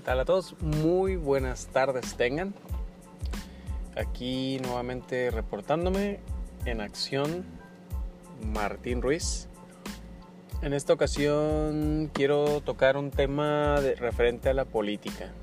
¿Qué 0.00 0.06
tal 0.06 0.20
a 0.20 0.24
todos? 0.24 0.54
Muy 0.62 1.16
buenas 1.16 1.66
tardes 1.66 2.14
tengan. 2.16 2.54
Aquí 3.94 4.58
nuevamente 4.62 5.30
reportándome 5.30 6.20
en 6.64 6.80
acción 6.80 7.44
Martín 8.42 9.02
Ruiz. 9.02 9.46
En 10.62 10.72
esta 10.72 10.94
ocasión 10.94 12.10
quiero 12.14 12.62
tocar 12.62 12.96
un 12.96 13.10
tema 13.10 13.78
de, 13.82 13.94
referente 13.94 14.48
a 14.48 14.54
la 14.54 14.64
política. 14.64 15.34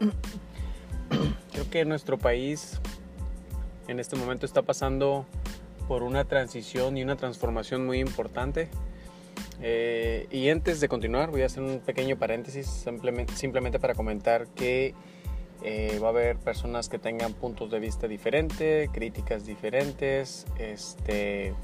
Creo 1.52 1.70
que 1.70 1.84
nuestro 1.84 2.18
país 2.18 2.80
en 3.86 4.00
este 4.00 4.16
momento 4.16 4.46
está 4.46 4.62
pasando 4.62 5.26
por 5.86 6.02
una 6.02 6.24
transición 6.24 6.96
y 6.96 7.04
una 7.04 7.14
transformación 7.14 7.86
muy 7.86 8.00
importante 8.00 8.68
eh, 9.62 10.26
y 10.30 10.48
antes 10.50 10.80
de 10.80 10.88
continuar, 10.88 11.30
voy 11.30 11.42
a 11.42 11.46
hacer 11.46 11.62
un 11.62 11.80
pequeño 11.80 12.16
paréntesis 12.16 12.66
simplemente, 12.66 13.34
simplemente 13.34 13.78
para 13.78 13.94
comentar 13.94 14.46
que 14.48 14.94
eh, 15.62 15.98
va 16.02 16.08
a 16.08 16.10
haber 16.10 16.36
personas 16.36 16.88
que 16.88 16.98
tengan 16.98 17.32
puntos 17.32 17.70
de 17.70 17.80
vista 17.80 18.06
diferentes, 18.06 18.90
críticas 18.90 19.46
diferentes, 19.46 20.46
este, 20.58 21.54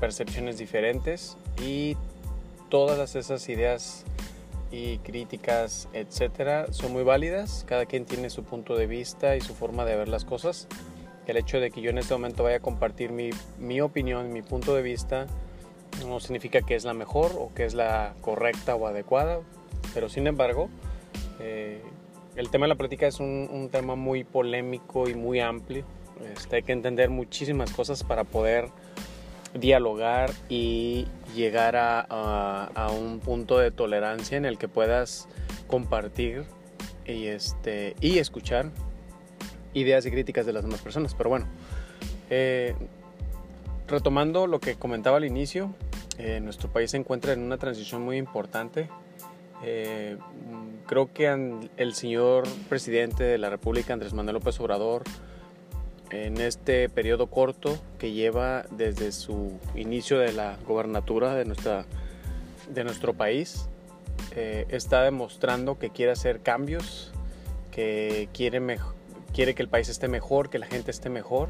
percepciones 0.00 0.58
diferentes 0.58 1.36
y 1.60 1.96
todas 2.68 3.16
esas 3.16 3.48
ideas 3.48 4.04
y 4.70 4.98
críticas, 4.98 5.88
etcétera, 5.92 6.72
son 6.72 6.92
muy 6.92 7.02
válidas. 7.02 7.64
Cada 7.68 7.84
quien 7.84 8.06
tiene 8.06 8.30
su 8.30 8.44
punto 8.44 8.76
de 8.76 8.86
vista 8.86 9.36
y 9.36 9.40
su 9.40 9.54
forma 9.54 9.84
de 9.84 9.96
ver 9.96 10.08
las 10.08 10.24
cosas. 10.24 10.68
El 11.26 11.36
hecho 11.36 11.60
de 11.60 11.70
que 11.70 11.82
yo 11.82 11.90
en 11.90 11.98
este 11.98 12.14
momento 12.14 12.42
vaya 12.42 12.56
a 12.56 12.60
compartir 12.60 13.12
mi, 13.12 13.30
mi 13.58 13.80
opinión, 13.80 14.32
mi 14.32 14.42
punto 14.42 14.74
de 14.74 14.82
vista, 14.82 15.26
no 16.06 16.20
significa 16.20 16.62
que 16.62 16.74
es 16.74 16.84
la 16.84 16.94
mejor 16.94 17.32
o 17.36 17.52
que 17.54 17.64
es 17.64 17.74
la 17.74 18.14
correcta 18.20 18.74
o 18.74 18.86
adecuada, 18.86 19.40
pero 19.94 20.08
sin 20.08 20.26
embargo, 20.26 20.68
eh, 21.40 21.82
el 22.36 22.50
tema 22.50 22.64
de 22.64 22.70
la 22.70 22.74
política 22.76 23.06
es 23.06 23.20
un, 23.20 23.68
tema 23.70 23.94
muy 23.94 24.24
polémico 24.24 25.08
y 25.08 25.14
muy 25.14 25.40
amplio. 25.40 25.84
Este, 26.32 26.56
hay 26.56 26.62
que 26.62 26.72
entender 26.72 27.10
muchísimas 27.10 27.72
cosas 27.72 28.04
para 28.04 28.24
poder 28.24 28.68
dialogar 29.54 30.30
y 30.48 31.06
llegar 31.34 31.74
a, 31.76 32.90
un 32.98 33.20
punto 33.20 33.58
de 33.58 33.70
tolerancia 33.70 34.38
en 34.38 34.44
el 34.44 34.56
que 34.56 34.68
puedas 34.68 35.28
compartir 35.66 36.44
y, 37.06 37.26
este, 37.26 37.96
y 38.00 38.18
escuchar 38.18 38.70
ideas 39.74 40.06
y 40.06 40.10
críticas 40.10 40.46
de 40.46 40.52
las 40.52 40.62
demás 40.62 40.80
personas. 40.80 41.14
Pero 41.14 41.30
bueno, 41.30 41.46
eh, 42.30 42.74
retomando 43.92 44.46
lo 44.46 44.58
que 44.58 44.74
comentaba 44.74 45.18
al 45.18 45.24
inicio, 45.24 45.74
eh, 46.18 46.40
nuestro 46.40 46.68
país 46.68 46.90
se 46.90 46.96
encuentra 46.96 47.32
en 47.32 47.40
una 47.40 47.58
transición 47.58 48.02
muy 48.02 48.16
importante. 48.16 48.88
Eh, 49.62 50.16
creo 50.86 51.12
que 51.12 51.28
el 51.76 51.94
señor 51.94 52.44
presidente 52.68 53.22
de 53.22 53.38
la 53.38 53.50
República, 53.50 53.92
Andrés 53.92 54.12
Manuel 54.12 54.34
López 54.34 54.58
Obrador, 54.60 55.04
en 56.10 56.38
este 56.38 56.88
periodo 56.88 57.28
corto 57.28 57.78
que 57.98 58.12
lleva 58.12 58.64
desde 58.70 59.12
su 59.12 59.58
inicio 59.74 60.18
de 60.18 60.32
la 60.32 60.56
gobernatura 60.66 61.34
de, 61.34 61.44
nuestra, 61.44 61.84
de 62.68 62.84
nuestro 62.84 63.14
país, 63.14 63.68
eh, 64.34 64.66
está 64.68 65.02
demostrando 65.02 65.78
que 65.78 65.90
quiere 65.90 66.12
hacer 66.12 66.40
cambios, 66.40 67.12
que 67.70 68.28
quiere 68.32 69.54
que 69.54 69.62
el 69.62 69.68
país 69.68 69.88
esté 69.88 70.08
mejor, 70.08 70.50
que 70.50 70.58
la 70.58 70.66
gente 70.66 70.90
esté 70.90 71.08
mejor 71.08 71.48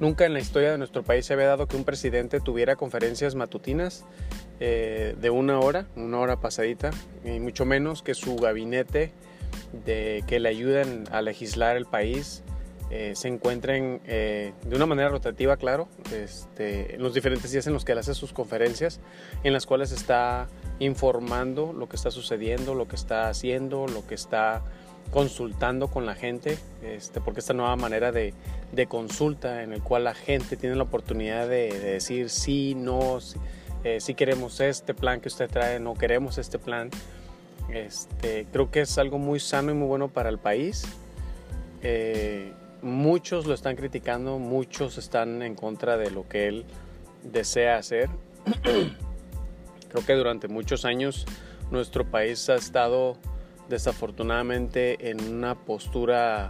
Nunca 0.00 0.24
en 0.24 0.32
la 0.32 0.40
historia 0.40 0.72
de 0.72 0.78
nuestro 0.78 1.02
país 1.02 1.26
se 1.26 1.34
había 1.34 1.46
dado 1.46 1.68
que 1.68 1.76
un 1.76 1.84
presidente 1.84 2.40
tuviera 2.40 2.74
conferencias 2.76 3.34
matutinas 3.34 4.06
eh, 4.58 5.14
de 5.20 5.30
una 5.30 5.60
hora, 5.60 5.86
una 5.94 6.18
hora 6.18 6.40
pasadita, 6.40 6.90
y 7.22 7.38
mucho 7.38 7.66
menos 7.66 8.02
que 8.02 8.14
su 8.14 8.36
gabinete 8.36 9.12
que 9.84 10.40
le 10.40 10.48
ayuden 10.48 11.04
a 11.12 11.22
legislar 11.22 11.76
el 11.76 11.86
país 11.86 12.42
eh, 12.90 13.12
se 13.14 13.28
encuentren 13.28 14.00
eh, 14.04 14.52
de 14.64 14.74
una 14.74 14.84
manera 14.84 15.10
rotativa, 15.10 15.56
claro, 15.56 15.86
este, 16.12 16.96
los 16.98 17.14
diferentes 17.14 17.52
días 17.52 17.66
en 17.68 17.72
los 17.72 17.84
que 17.84 17.92
él 17.92 17.98
hace 17.98 18.14
sus 18.14 18.32
conferencias, 18.32 18.98
en 19.44 19.52
las 19.52 19.64
cuales 19.64 19.92
está 19.92 20.48
informando 20.80 21.72
lo 21.72 21.88
que 21.88 21.94
está 21.94 22.10
sucediendo, 22.10 22.74
lo 22.74 22.88
que 22.88 22.96
está 22.96 23.28
haciendo, 23.28 23.86
lo 23.86 24.04
que 24.08 24.16
está 24.16 24.64
consultando 25.10 25.88
con 25.88 26.06
la 26.06 26.14
gente, 26.14 26.58
este, 26.82 27.20
porque 27.20 27.40
esta 27.40 27.52
nueva 27.52 27.76
manera 27.76 28.12
de, 28.12 28.32
consulta 28.88 29.62
en 29.62 29.72
el 29.72 29.82
cual 29.82 30.04
la 30.04 30.14
gente 30.14 30.56
tiene 30.56 30.76
la 30.76 30.84
oportunidad 30.84 31.48
de, 31.48 31.78
decir 31.78 32.30
sí, 32.30 32.74
no, 32.74 33.20
si, 33.20 33.38
eh, 33.84 34.14
queremos 34.14 34.60
este 34.60 34.94
plan 34.94 35.20
que 35.20 35.28
usted 35.28 35.50
trae, 35.50 35.80
no 35.80 35.94
queremos 35.94 36.38
este 36.38 36.58
plan. 36.58 36.90
Este, 37.68 38.46
creo 38.52 38.70
que 38.70 38.80
es 38.80 38.98
algo 38.98 39.18
muy 39.18 39.38
sano 39.38 39.70
y 39.70 39.74
muy 39.74 39.86
bueno 39.86 40.08
para 40.08 40.28
el 40.28 40.38
país. 40.38 40.84
Eh, 41.82 42.52
muchos 42.82 43.46
lo 43.46 43.54
están 43.54 43.76
criticando, 43.76 44.38
muchos 44.38 44.98
están 44.98 45.42
en 45.42 45.54
contra 45.54 45.96
de 45.96 46.10
lo 46.10 46.28
que 46.28 46.48
él 46.48 46.64
desea 47.22 47.76
hacer. 47.76 48.08
creo 49.90 50.06
que 50.06 50.14
durante 50.14 50.48
muchos 50.48 50.84
años 50.84 51.26
nuestro 51.70 52.04
país 52.04 52.48
ha 52.48 52.54
estado 52.54 53.16
desafortunadamente 53.70 55.10
en 55.10 55.32
una 55.32 55.54
postura 55.54 56.46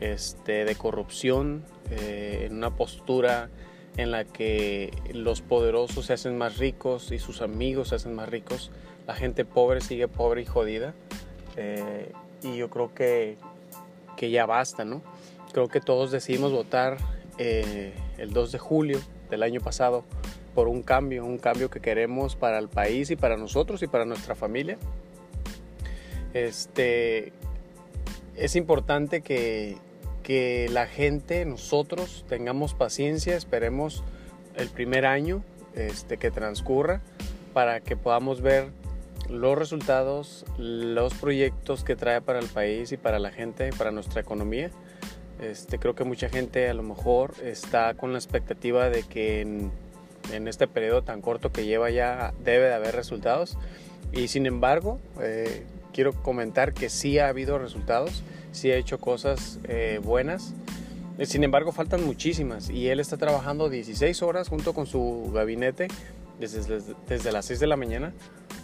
este, 0.00 0.64
de 0.64 0.74
corrupción, 0.74 1.64
eh, 1.90 2.44
en 2.46 2.56
una 2.56 2.76
postura 2.76 3.48
en 3.96 4.10
la 4.10 4.24
que 4.24 4.92
los 5.12 5.40
poderosos 5.40 6.06
se 6.06 6.12
hacen 6.12 6.36
más 6.36 6.58
ricos 6.58 7.10
y 7.10 7.18
sus 7.18 7.40
amigos 7.40 7.88
se 7.88 7.94
hacen 7.94 8.14
más 8.14 8.28
ricos, 8.28 8.70
la 9.06 9.14
gente 9.14 9.44
pobre 9.44 9.80
sigue 9.80 10.06
pobre 10.06 10.42
y 10.42 10.44
jodida. 10.44 10.94
Eh, 11.56 12.12
y 12.42 12.56
yo 12.56 12.68
creo 12.70 12.94
que, 12.94 13.36
que, 14.16 14.30
ya 14.30 14.46
basta, 14.46 14.84
¿no? 14.84 15.02
Creo 15.52 15.68
que 15.68 15.80
todos 15.80 16.12
decidimos 16.12 16.52
votar 16.52 16.98
eh, 17.38 17.92
el 18.18 18.32
2 18.32 18.52
de 18.52 18.58
julio 18.58 19.00
del 19.30 19.42
año 19.42 19.60
pasado 19.60 20.04
por 20.54 20.68
un 20.68 20.82
cambio, 20.82 21.24
un 21.24 21.38
cambio 21.38 21.70
que 21.70 21.80
queremos 21.80 22.36
para 22.36 22.58
el 22.58 22.68
país 22.68 23.10
y 23.10 23.16
para 23.16 23.36
nosotros 23.36 23.82
y 23.82 23.86
para 23.86 24.04
nuestra 24.04 24.34
familia. 24.34 24.78
Este, 26.34 27.32
es 28.36 28.56
importante 28.56 29.20
que, 29.20 29.78
la 30.70 30.86
gente, 30.86 31.44
nosotros, 31.46 32.24
tengamos 32.28 32.74
paciencia, 32.74 33.34
esperemos 33.34 34.04
el 34.56 34.68
primer 34.68 35.06
año 35.06 35.42
este, 35.74 36.18
que 36.18 36.30
transcurra 36.30 37.00
para 37.54 37.80
que 37.80 37.96
podamos 37.96 38.42
ver 38.42 38.68
los 39.30 39.56
resultados, 39.56 40.44
los 40.58 41.14
proyectos 41.14 41.82
que 41.82 41.96
trae 41.96 42.20
para 42.20 42.40
el 42.40 42.46
país 42.46 42.92
y 42.92 42.96
para 42.96 43.18
la 43.18 43.30
gente, 43.30 43.70
para 43.76 43.90
nuestra 43.90 44.20
economía. 44.20 44.70
Este, 45.40 45.78
creo 45.78 45.94
que 45.94 46.04
mucha 46.04 46.28
gente 46.28 46.68
a 46.68 46.74
lo 46.74 46.82
mejor 46.82 47.34
está 47.42 47.94
con 47.94 48.12
la 48.12 48.18
expectativa 48.18 48.90
de 48.90 49.04
que 49.04 49.40
en, 49.40 49.70
este 50.48 50.66
periodo 50.66 51.02
tan 51.02 51.22
corto 51.22 51.52
que 51.52 51.64
lleva 51.64 51.90
ya 51.90 52.34
debe 52.44 52.66
de 52.66 52.74
haber 52.74 52.94
resultados 52.94 53.56
y 54.12 54.28
sin 54.28 54.46
embargo 54.46 54.98
eh, 55.22 55.64
quiero 55.98 56.12
comentar 56.12 56.74
que 56.74 56.90
sí 56.90 57.18
ha 57.18 57.26
habido 57.26 57.58
resultados, 57.58 58.22
sí 58.52 58.70
ha 58.70 58.76
hecho 58.76 59.00
cosas 59.00 59.58
eh, 59.64 59.98
buenas. 60.00 60.54
Sin 61.24 61.42
embargo, 61.42 61.72
faltan 61.72 62.04
muchísimas 62.04 62.70
y 62.70 62.88
él 62.88 63.00
está 63.00 63.16
trabajando 63.16 63.68
16 63.68 64.22
horas 64.22 64.48
junto 64.48 64.74
con 64.74 64.86
su 64.86 65.32
gabinete 65.34 65.88
desde, 66.38 66.94
desde 67.08 67.32
las 67.32 67.46
6 67.46 67.58
de 67.58 67.66
la 67.66 67.76
mañana 67.76 68.12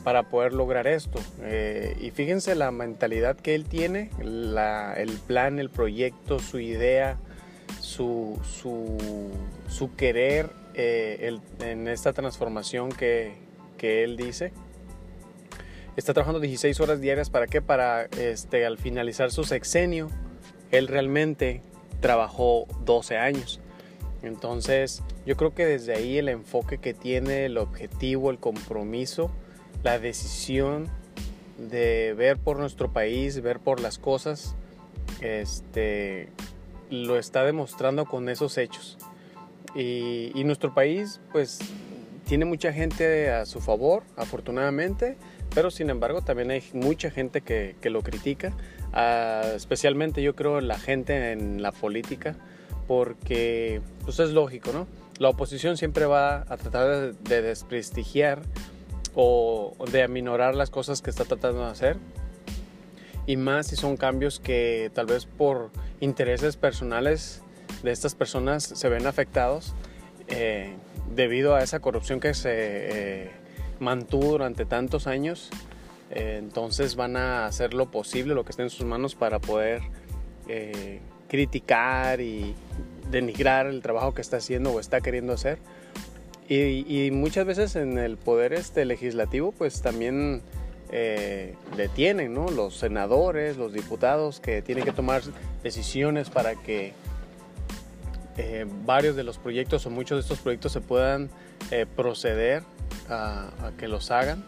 para 0.04 0.28
poder 0.30 0.52
lograr 0.52 0.86
esto. 0.86 1.18
Eh, 1.42 1.96
y 2.00 2.12
fíjense 2.12 2.54
la 2.54 2.70
mentalidad 2.70 3.34
que 3.34 3.56
él 3.56 3.64
tiene, 3.64 4.10
el 4.20 5.18
plan, 5.26 5.58
el 5.58 5.70
proyecto, 5.70 6.38
su 6.38 6.60
idea, 6.60 7.16
su, 7.80 8.38
su, 8.48 9.90
querer 9.96 10.50
eh, 10.74 11.36
en 11.58 11.88
esta 11.88 12.12
transformación 12.12 12.90
que, 12.90 13.34
que 13.76 14.04
él 14.04 14.16
dice 14.16 14.52
está 15.96 16.12
trabajando 16.12 16.40
16 16.40 16.80
horas 16.80 17.00
diarias 17.00 17.30
para 17.30 17.46
qué? 17.46 17.62
Para 17.62 18.04
este, 18.04 18.66
al 18.66 18.78
finalizar 18.78 19.30
su 19.30 19.44
sexenio, 19.44 20.10
él 20.70 20.88
realmente 20.88 21.62
trabajó 22.00 22.66
12 22.84 23.16
años. 23.16 23.60
Entonces, 24.22 25.02
yo 25.26 25.36
creo 25.36 25.54
que 25.54 25.66
desde 25.66 25.94
ahí 25.94 26.18
el 26.18 26.28
enfoque 26.28 26.78
que 26.78 26.94
tiene, 26.94 27.44
el 27.44 27.58
objetivo, 27.58 28.30
el 28.30 28.38
compromiso, 28.38 29.30
la 29.82 29.98
decisión 29.98 30.88
de 31.58 32.14
ver 32.16 32.38
por 32.38 32.58
nuestro 32.58 32.92
país, 32.92 33.40
ver 33.42 33.60
por 33.60 33.80
las 33.80 33.98
cosas, 33.98 34.56
este, 35.20 36.28
lo 36.90 37.18
está 37.18 37.44
demostrando 37.44 38.06
con 38.06 38.28
esos 38.28 38.58
hechos. 38.58 38.98
Y, 39.74 40.32
y 40.34 40.44
nuestro 40.44 40.74
país, 40.74 41.20
pues, 41.32 41.58
tiene 42.26 42.46
mucha 42.46 42.72
gente 42.72 43.30
a 43.30 43.44
su 43.44 43.60
favor, 43.60 44.02
afortunadamente, 44.16 45.16
pero 45.54 45.70
sin 45.70 45.88
embargo 45.88 46.22
también 46.22 46.50
hay 46.50 46.62
mucha 46.72 47.10
gente 47.10 47.40
que, 47.40 47.76
lo 47.84 48.02
critica, 48.02 48.52
ah, 48.92 49.52
especialmente 49.54 50.22
yo 50.22 50.34
creo 50.34 50.60
la 50.60 50.78
gente 50.78 51.32
en 51.32 51.62
la 51.62 51.72
política, 51.72 52.34
porque 52.88 53.80
pues 54.04 54.18
es 54.18 54.30
lógico, 54.30 54.72
¿no? 54.72 54.86
La 55.18 55.28
oposición 55.28 55.76
siempre 55.76 56.06
va 56.06 56.44
a 56.48 56.56
tratar 56.56 57.14
de, 57.14 57.42
desprestigiar 57.42 58.42
o 59.14 59.74
de 59.92 60.02
aminorar 60.02 60.56
las 60.56 60.70
cosas 60.70 61.00
que 61.02 61.10
está 61.10 61.24
tratando 61.24 61.64
de 61.64 61.70
hacer. 61.70 61.96
y 63.26 63.36
más 63.36 63.68
si 63.68 63.76
son 63.76 63.96
cambios 63.96 64.38
que 64.38 64.90
tal 64.92 65.06
vez 65.06 65.24
por 65.24 65.70
intereses 66.00 66.56
personales 66.56 67.42
de 67.82 67.90
estas 67.90 68.14
personas 68.14 68.64
se 68.64 68.88
ven 68.90 69.06
afectados 69.06 69.72
eh, 70.28 70.74
debido 71.14 71.54
a 71.54 71.62
esa 71.62 71.80
corrupción 71.80 72.20
que 72.20 72.34
se 72.34 72.50
eh, 72.52 73.30
mantuvo 73.80 74.32
durante 74.32 74.64
tantos 74.64 75.06
años. 75.06 75.50
Eh, 76.10 76.36
entonces 76.38 76.96
van 76.96 77.16
a 77.16 77.46
hacer 77.46 77.74
lo 77.74 77.90
posible, 77.90 78.34
lo 78.34 78.44
que 78.44 78.50
esté 78.50 78.62
en 78.62 78.70
sus 78.70 78.86
manos 78.86 79.14
para 79.14 79.38
poder 79.38 79.82
criticar 81.26 82.20
y 82.20 82.54
denigrar 83.10 83.66
el 83.66 83.80
trabajo 83.80 84.12
que 84.12 84.20
está 84.20 84.36
haciendo 84.36 84.72
o 84.72 84.80
está 84.80 85.00
queriendo 85.00 85.32
hacer. 85.32 85.58
Y, 86.46 87.08
muchas 87.12 87.46
veces 87.46 87.76
en 87.76 87.96
el 87.96 88.18
poder 88.18 88.52
este 88.52 88.84
legislativo 88.84 89.52
pues 89.52 89.80
también 89.80 90.42
detienen 91.76 92.34
¿no? 92.34 92.50
los 92.50 92.76
senadores, 92.76 93.56
los 93.56 93.72
diputados 93.72 94.40
que 94.40 94.60
tienen 94.60 94.84
que 94.84 94.92
tomar 94.92 95.22
decisiones 95.62 96.28
para 96.28 96.54
que 96.56 96.92
eh, 98.36 98.66
varios 98.84 99.14
de 99.14 99.22
los 99.22 99.38
proyectos 99.38 99.86
o 99.86 99.90
muchos 99.90 100.16
de 100.16 100.22
estos 100.22 100.40
proyectos 100.40 100.72
se 100.72 100.80
puedan 100.80 101.30
eh, 101.70 101.86
proceder 101.86 102.64
a, 103.08 103.50
que 103.78 103.88
los 103.88 104.10
hagan. 104.10 104.44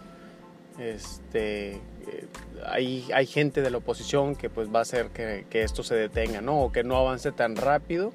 Este, 0.79 1.73
eh, 1.73 1.81
hay, 2.67 3.07
hay, 3.15 3.27
gente 3.27 3.63
de 3.63 3.71
la 3.71 3.79
oposición 3.79 4.37
que 4.37 4.51
pues 4.51 4.69
va 4.69 4.81
a 4.81 4.83
hacer 4.83 5.09
que, 5.09 5.47
que, 5.49 5.63
esto 5.63 5.83
se 5.83 5.95
detenga, 5.95 6.43
¿no? 6.43 6.61
O 6.61 6.73
que 6.73 6.85
no 6.85 6.97
avance 6.97 7.33
tan 7.33 7.57
rápido. 7.57 8.13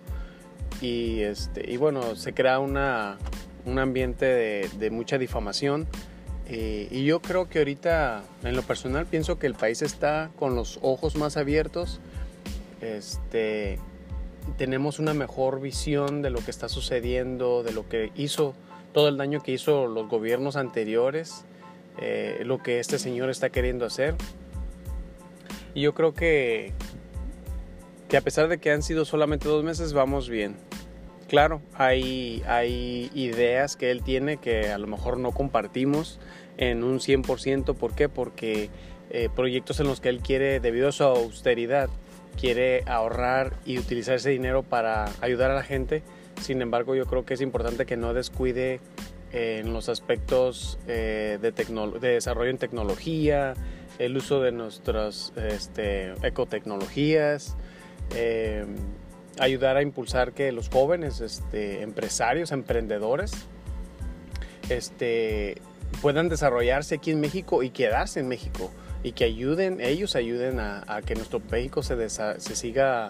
Y, 0.79 1.21
este, 1.21 1.69
y 1.71 1.77
bueno, 1.77 2.15
se 2.15 2.33
crea 2.33 2.59
una, 2.59 3.17
un 3.65 3.79
ambiente 3.79 4.25
de, 4.25 4.69
de 4.77 4.91
mucha 4.91 5.17
difamación. 5.17 5.87
y 6.49 7.05
yo 7.05 7.21
creo 7.21 7.47
que 7.47 7.59
ahorita, 7.59 8.23
en 8.43 8.55
lo 8.55 8.61
personal, 8.61 9.05
pienso 9.05 9.39
que 9.39 9.47
el 9.47 9.55
país 9.55 9.81
está 9.81 10.31
con 10.37 10.55
los 10.55 10.79
ojos 10.81 11.15
más 11.15 11.37
abiertos. 11.37 11.99
Este, 12.81 13.79
tenemos 14.57 14.99
una 14.99 15.13
mejor 15.13 15.61
visión 15.61 16.21
de 16.21 16.29
lo 16.29 16.39
que 16.39 16.51
está 16.51 16.67
sucediendo, 16.67 17.63
de 17.63 17.71
lo 17.71 17.87
que 17.87 18.11
hizo, 18.15 18.53
todo 18.93 19.07
el 19.07 19.17
daño 19.17 19.41
que 19.41 19.51
hizo 19.51 19.87
los 19.87 20.07
gobiernos 20.07 20.55
anteriores, 20.55 21.45
eh, 21.99 22.41
lo 22.45 22.61
que 22.61 22.79
este 22.79 22.99
señor 22.99 23.29
está 23.29 23.49
queriendo 23.49 23.85
hacer. 23.85 24.15
Y 25.73 25.81
yo 25.81 25.93
creo 25.93 26.13
que, 26.13 26.73
que 28.09 28.17
a 28.17 28.21
pesar 28.21 28.47
de 28.47 28.59
que 28.59 28.71
han 28.71 28.83
sido 28.83 29.05
solamente 29.05 29.47
dos 29.47 29.63
meses, 29.63 29.93
vamos 29.93 30.29
bien. 30.29 30.55
Claro, 31.27 31.61
hay, 31.75 32.43
hay 32.45 33.09
ideas 33.13 33.77
que 33.77 33.89
él 33.89 34.03
tiene 34.03 34.35
que 34.35 34.69
a 34.69 34.77
lo 34.77 34.87
mejor 34.87 35.17
no 35.17 35.31
compartimos 35.31 36.19
en 36.57 36.83
un 36.83 36.99
100%. 36.99 37.73
¿Por 37.75 37.95
qué? 37.95 38.09
Porque 38.09 38.69
eh, 39.09 39.29
proyectos 39.33 39.79
en 39.79 39.87
los 39.87 40.01
que 40.01 40.09
él 40.09 40.19
quiere, 40.19 40.59
debido 40.59 40.89
a 40.89 40.91
su 40.91 41.03
austeridad, 41.03 41.89
quiere 42.39 42.83
ahorrar 42.85 43.53
y 43.65 43.77
utilizar 43.77 44.15
ese 44.15 44.29
dinero 44.29 44.63
para 44.63 45.09
ayudar 45.21 45.51
a 45.51 45.55
la 45.55 45.63
gente. 45.63 46.03
Sin 46.39 46.61
embargo, 46.61 46.95
yo 46.95 47.05
creo 47.05 47.25
que 47.25 47.33
es 47.33 47.41
importante 47.41 47.85
que 47.85 47.97
no 47.97 48.13
descuide 48.13 48.79
eh, 49.33 49.59
en 49.63 49.73
los 49.73 49.89
aspectos 49.89 50.77
eh, 50.87 51.39
de, 51.41 51.51
de, 51.51 52.07
desarrollo 52.09 52.49
en 52.49 52.57
tecnología, 52.57 53.53
el 53.99 54.17
uso 54.17 54.41
de 54.41 54.51
nuestras 54.51 55.31
este, 55.35 56.13
ecotecnologías, 56.23 57.55
eh, 58.15 58.65
ayudar 59.39 59.77
a 59.77 59.81
impulsar 59.81 60.33
que 60.33 60.51
los 60.51 60.69
jóvenes 60.69 61.21
este, 61.21 61.81
empresarios, 61.81 62.51
emprendedores, 62.51 63.31
este, 64.69 65.61
puedan 66.01 66.29
desarrollarse 66.29 66.95
aquí 66.95 67.11
en 67.11 67.21
México 67.21 67.63
y 67.63 67.69
quedarse 67.69 68.19
en 68.19 68.27
México 68.27 68.71
y 69.03 69.13
que 69.13 69.23
ayuden, 69.23 69.81
ellos 69.81 70.15
ayuden 70.15 70.59
a, 70.59 71.01
que 71.05 71.15
nuestro 71.15 71.41
México 71.51 71.83
se, 71.83 72.09
se 72.09 72.55
siga 72.55 73.09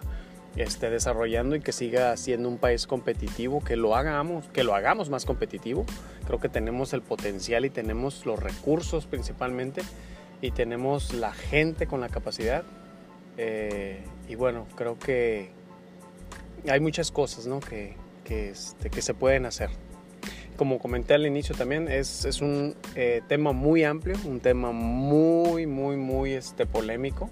este, 0.55 0.89
desarrollando 0.89 1.55
y 1.55 1.61
que 1.61 1.71
siga 1.71 2.15
siendo 2.17 2.49
un 2.49 2.57
país 2.57 2.87
competitivo, 2.87 3.63
que 3.63 3.75
lo 3.75 3.95
hagamos, 3.95 4.47
que 4.49 4.63
lo 4.63 4.75
hagamos 4.75 5.09
más 5.09 5.25
competitivo. 5.25 5.85
Creo 6.25 6.39
que 6.39 6.49
tenemos 6.49 6.93
el 6.93 7.01
potencial 7.01 7.65
y 7.65 7.69
tenemos 7.69 8.25
los 8.25 8.39
recursos 8.39 9.05
principalmente 9.05 9.81
y 10.41 10.51
tenemos 10.51 11.13
la 11.13 11.33
gente 11.33 11.87
con 11.87 12.01
la 12.01 12.09
capacidad. 12.09 12.63
Eh, 13.37 14.03
y 14.27 14.35
bueno, 14.35 14.67
creo 14.75 14.99
que 14.99 15.51
hay 16.67 16.79
muchas 16.79 17.11
cosas 17.11 17.47
¿no? 17.47 17.59
que, 17.59 17.95
que, 18.23 18.49
este, 18.49 18.89
que 18.89 19.01
se 19.01 19.13
pueden 19.13 19.45
hacer 19.45 19.69
como 20.61 20.77
comenté 20.77 21.15
al 21.15 21.25
inicio 21.25 21.55
también, 21.55 21.87
es, 21.87 22.23
es 22.23 22.39
un 22.39 22.75
eh, 22.93 23.23
tema 23.27 23.51
muy 23.51 23.83
amplio, 23.83 24.15
un 24.25 24.39
tema 24.39 24.71
muy, 24.71 25.65
muy, 25.65 25.95
muy 25.95 26.33
este, 26.33 26.67
polémico. 26.67 27.31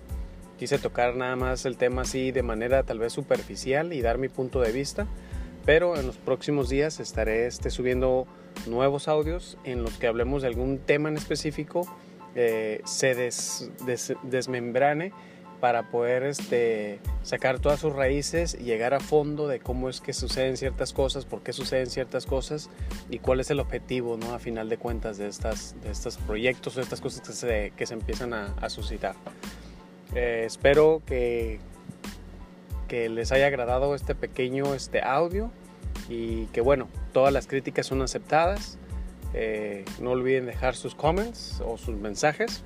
Quise 0.59 0.77
tocar 0.77 1.15
nada 1.15 1.37
más 1.37 1.65
el 1.65 1.77
tema 1.77 2.01
así 2.01 2.31
de 2.31 2.43
manera 2.43 2.83
tal 2.83 2.99
vez 2.99 3.13
superficial 3.13 3.93
y 3.93 4.01
dar 4.01 4.17
mi 4.17 4.27
punto 4.27 4.59
de 4.59 4.73
vista, 4.73 5.07
pero 5.65 5.97
en 5.97 6.05
los 6.05 6.17
próximos 6.17 6.67
días 6.67 6.99
estaré 6.99 7.47
este, 7.47 7.69
subiendo 7.69 8.27
nuevos 8.67 9.07
audios 9.07 9.57
en 9.63 9.83
los 9.83 9.97
que 9.97 10.07
hablemos 10.07 10.41
de 10.41 10.49
algún 10.49 10.79
tema 10.79 11.07
en 11.07 11.15
específico, 11.15 11.87
eh, 12.35 12.81
se 12.83 13.15
desmembrane 14.23 15.13
para 15.59 15.89
poder 15.89 16.23
este, 16.23 16.99
sacar 17.23 17.59
todas 17.59 17.79
sus 17.79 17.93
raíces 17.93 18.57
y 18.59 18.63
llegar 18.63 18.93
a 18.93 18.99
fondo 18.99 19.47
de 19.47 19.59
cómo 19.59 19.89
es 19.89 20.01
que 20.01 20.13
suceden 20.13 20.57
ciertas 20.57 20.93
cosas, 20.93 21.25
por 21.25 21.41
qué 21.41 21.53
suceden 21.53 21.87
ciertas 21.87 22.25
cosas 22.25 22.69
y 23.09 23.19
cuál 23.19 23.39
es 23.39 23.49
el 23.51 23.59
objetivo, 23.59 24.17
¿no? 24.17 24.33
A 24.33 24.39
final 24.39 24.69
de 24.69 24.77
cuentas 24.77 25.17
de, 25.17 25.27
estas, 25.27 25.75
de 25.83 25.91
estos 25.91 26.17
proyectos 26.17 26.77
o 26.77 26.81
estas 26.81 27.01
cosas 27.01 27.21
que 27.21 27.33
se, 27.33 27.73
que 27.75 27.85
se 27.85 27.93
empiezan 27.93 28.33
a, 28.33 28.69
suscitar. 28.69 29.15
Eh, 30.15 30.43
espero 30.45 31.01
que, 31.05 31.59
que 32.87 33.09
les 33.09 33.31
haya 33.31 33.47
agradado 33.47 33.95
este 33.95 34.15
pequeño 34.15 34.73
este 34.73 35.01
audio 35.01 35.51
y 36.09 36.45
que 36.47 36.61
bueno, 36.61 36.87
todas 37.13 37.31
las 37.31 37.47
críticas 37.47 37.85
son 37.85 38.01
aceptadas. 38.01 38.77
Eh, 39.33 39.85
no 39.99 40.11
olviden 40.11 40.45
dejar 40.45 40.75
sus 40.75 40.95
comments 40.95 41.61
o 41.65 41.77
sus 41.77 41.95
mensajes. 41.95 42.63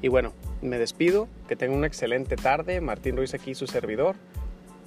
Y 0.00 0.08
bueno, 0.08 0.32
me 0.62 0.78
despido, 0.78 1.28
que 1.48 1.56
tengan 1.56 1.78
una 1.78 1.86
excelente 1.86 2.36
tarde. 2.36 2.80
Martín 2.80 3.16
Ruiz 3.16 3.34
aquí, 3.34 3.54
su 3.54 3.66
servidor. 3.66 4.16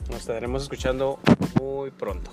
Nos 0.10 0.22
estaremos 0.22 0.64
escuchando 0.64 1.20
muy 1.60 1.92
pronto. 1.92 2.32